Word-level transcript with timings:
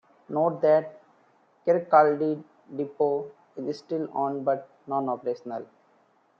Note 0.29 0.59
that 0.63 0.99
Kirkcaldy 1.67 2.43
depot 2.75 3.29
is 3.55 3.77
still 3.77 4.09
owned 4.15 4.43
but 4.43 4.67
non-operational. 4.87 5.67